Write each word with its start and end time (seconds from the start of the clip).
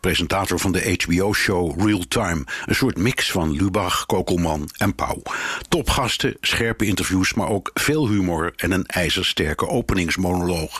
presentator 0.00 0.58
van 0.58 0.72
de 0.72 0.98
HBO-show 1.02 1.86
Real 1.86 2.04
Time. 2.08 2.44
Een 2.64 2.74
soort 2.74 2.98
mix 2.98 3.30
van 3.30 3.52
Lubach, 3.52 4.06
Kokelman 4.06 4.70
en 4.76 4.94
Pauw. 4.94 5.22
Topgasten, 5.68 6.36
scherpe 6.40 6.86
interviews, 6.86 7.34
maar 7.34 7.48
ook 7.48 7.70
veel 7.74 8.08
humor 8.08 8.52
en 8.56 8.70
een 8.70 8.86
ijzersterke 8.86 9.68
openingsmonoloog. 9.68 10.78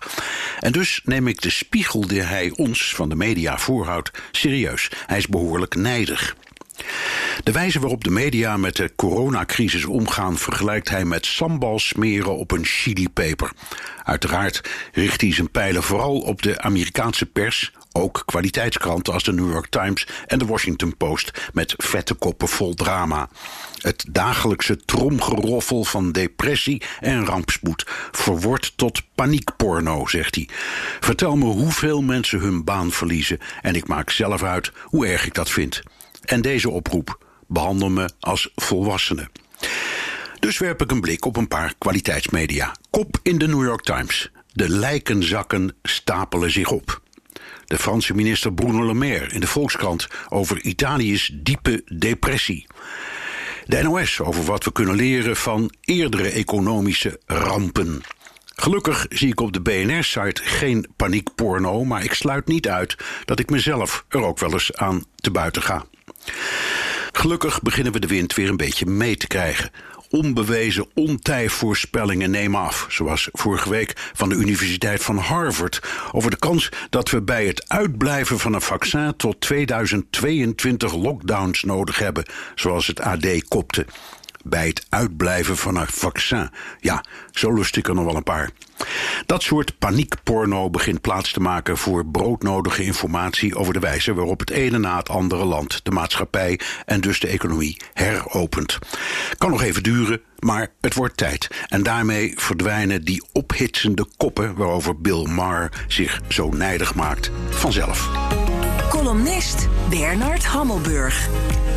En 0.60 0.72
dus 0.72 1.00
neem 1.04 1.28
ik 1.28 1.40
de 1.40 1.50
spiegel 1.50 2.06
die 2.06 2.22
hij 2.22 2.52
ons 2.56 2.94
van 2.94 3.08
de 3.08 3.16
media 3.16 3.58
voorhoudt 3.58 4.10
serieus. 4.32 4.90
Hij 5.06 5.18
is 5.18 5.26
behoorlijk 5.26 5.74
nijdig. 5.74 6.36
De 7.42 7.52
wijze 7.52 7.80
waarop 7.80 8.04
de 8.04 8.10
media 8.10 8.56
met 8.56 8.76
de 8.76 8.92
coronacrisis 8.96 9.84
omgaan 9.84 10.38
vergelijkt 10.38 10.88
hij 10.88 11.04
met 11.04 11.26
sambal 11.26 11.78
smeren 11.78 12.36
op 12.36 12.50
een 12.50 12.64
chilipeper. 12.64 13.52
Uiteraard 14.04 14.60
richt 14.92 15.20
hij 15.20 15.32
zijn 15.32 15.50
pijlen 15.50 15.82
vooral 15.82 16.18
op 16.18 16.42
de 16.42 16.60
Amerikaanse 16.60 17.26
pers, 17.26 17.72
ook 17.96 18.22
kwaliteitskranten 18.24 19.12
als 19.12 19.22
de 19.22 19.32
New 19.32 19.50
York 19.50 19.68
Times 19.68 20.06
en 20.26 20.38
de 20.38 20.46
Washington 20.46 20.96
Post 20.96 21.50
met 21.52 21.74
vette 21.76 22.14
koppen 22.14 22.48
vol 22.48 22.74
drama. 22.74 23.28
Het 23.80 24.04
dagelijkse 24.08 24.76
tromgeroffel 24.84 25.84
van 25.84 26.12
depressie 26.12 26.82
en 27.00 27.24
rampspoed 27.24 27.84
verwordt 28.10 28.72
tot 28.76 29.02
paniekporno, 29.14 30.06
zegt 30.06 30.34
hij. 30.34 30.48
Vertel 31.00 31.36
me 31.36 31.44
hoeveel 31.44 32.02
mensen 32.02 32.38
hun 32.38 32.64
baan 32.64 32.90
verliezen 32.90 33.38
en 33.62 33.74
ik 33.74 33.88
maak 33.88 34.10
zelf 34.10 34.42
uit 34.42 34.72
hoe 34.82 35.06
erg 35.06 35.26
ik 35.26 35.34
dat 35.34 35.50
vind. 35.50 35.82
En 36.24 36.42
deze 36.42 36.70
oproep: 36.70 37.18
behandel 37.46 37.90
me 37.90 38.10
als 38.20 38.50
volwassene. 38.54 39.28
Dus 40.38 40.58
werp 40.58 40.82
ik 40.82 40.90
een 40.90 41.00
blik 41.00 41.24
op 41.24 41.36
een 41.36 41.48
paar 41.48 41.74
kwaliteitsmedia. 41.78 42.74
Kop 42.90 43.18
in 43.22 43.38
de 43.38 43.46
New 43.46 43.64
York 43.64 43.82
Times. 43.82 44.30
De 44.52 44.68
lijkenzakken 44.68 45.76
stapelen 45.82 46.50
zich 46.50 46.70
op. 46.70 47.04
De 47.66 47.78
Franse 47.78 48.14
minister 48.14 48.52
Bruno 48.52 48.86
Le 48.86 48.94
Maire 48.94 49.34
in 49.34 49.40
de 49.40 49.46
Volkskrant 49.46 50.08
over 50.28 50.60
Italië's 50.62 51.30
diepe 51.34 51.82
depressie. 51.84 52.66
De 53.64 53.82
NOS 53.82 54.20
over 54.20 54.44
wat 54.44 54.64
we 54.64 54.72
kunnen 54.72 54.94
leren 54.94 55.36
van 55.36 55.72
eerdere 55.80 56.28
economische 56.28 57.20
rampen. 57.26 58.00
Gelukkig 58.56 59.06
zie 59.08 59.28
ik 59.28 59.40
op 59.40 59.52
de 59.52 59.60
BNR-site 59.60 60.42
geen 60.44 60.86
paniekporno, 60.96 61.84
maar 61.84 62.04
ik 62.04 62.14
sluit 62.14 62.46
niet 62.46 62.68
uit 62.68 62.96
dat 63.24 63.38
ik 63.38 63.50
mezelf 63.50 64.04
er 64.08 64.24
ook 64.24 64.38
wel 64.38 64.52
eens 64.52 64.74
aan 64.74 65.04
te 65.16 65.30
buiten 65.30 65.62
ga. 65.62 65.84
Gelukkig 67.12 67.62
beginnen 67.62 67.92
we 67.92 67.98
de 67.98 68.06
wind 68.06 68.34
weer 68.34 68.48
een 68.48 68.56
beetje 68.56 68.86
mee 68.86 69.16
te 69.16 69.26
krijgen. 69.26 69.70
Onbewezen 70.10 70.86
ontijvoorspellingen 70.94 72.30
nemen 72.30 72.60
af, 72.60 72.86
zoals 72.88 73.28
vorige 73.32 73.70
week 73.70 73.92
van 74.12 74.28
de 74.28 74.34
Universiteit 74.34 75.02
van 75.02 75.16
Harvard, 75.16 75.82
over 76.12 76.30
de 76.30 76.38
kans 76.38 76.68
dat 76.90 77.10
we 77.10 77.22
bij 77.22 77.46
het 77.46 77.68
uitblijven 77.68 78.38
van 78.38 78.54
een 78.54 78.60
vaccin 78.60 79.16
tot 79.16 79.40
2022 79.40 80.94
lockdowns 80.94 81.62
nodig 81.62 81.98
hebben, 81.98 82.24
zoals 82.54 82.86
het 82.86 83.00
AD 83.00 83.48
kopte 83.48 83.86
bij 84.48 84.66
het 84.66 84.86
uitblijven 84.88 85.56
van 85.56 85.76
een 85.76 85.86
vaccin. 85.86 86.50
Ja, 86.80 87.04
zo 87.30 87.52
lust 87.54 87.76
ik 87.76 87.88
er 87.88 87.94
nog 87.94 88.04
wel 88.04 88.16
een 88.16 88.22
paar. 88.22 88.50
Dat 89.26 89.42
soort 89.42 89.78
paniekporno 89.78 90.70
begint 90.70 91.00
plaats 91.00 91.32
te 91.32 91.40
maken 91.40 91.76
voor 91.76 92.06
broodnodige 92.06 92.84
informatie 92.84 93.56
over 93.56 93.72
de 93.72 93.78
wijze 93.78 94.14
waarop 94.14 94.40
het 94.40 94.50
ene 94.50 94.78
na 94.78 94.96
het 94.96 95.08
andere 95.08 95.44
land 95.44 95.84
de 95.84 95.90
maatschappij 95.90 96.60
en 96.84 97.00
dus 97.00 97.20
de 97.20 97.28
economie 97.28 97.76
heropent. 97.92 98.78
Kan 99.38 99.50
nog 99.50 99.62
even 99.62 99.82
duren, 99.82 100.20
maar 100.38 100.68
het 100.80 100.94
wordt 100.94 101.16
tijd. 101.16 101.48
En 101.68 101.82
daarmee 101.82 102.32
verdwijnen 102.36 103.04
die 103.04 103.24
ophitsende 103.32 104.06
koppen 104.16 104.56
waarover 104.56 105.00
Bill 105.00 105.26
Maher 105.28 105.84
zich 105.88 106.20
zo 106.28 106.48
nijdig 106.48 106.94
maakt 106.94 107.30
vanzelf. 107.50 108.08
Columnist 109.06 109.68
Bernard 109.88 110.44
Hammelburg. 110.44 111.28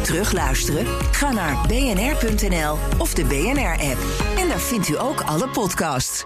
Terugluisteren? 0.03 0.85
Ga 1.11 1.31
naar 1.31 1.67
bnr.nl 1.67 2.77
of 2.97 3.13
de 3.13 3.25
BNR-app. 3.25 3.97
En 4.37 4.47
daar 4.47 4.59
vindt 4.59 4.89
u 4.89 4.99
ook 4.99 5.21
alle 5.21 5.49
podcasts. 5.49 6.25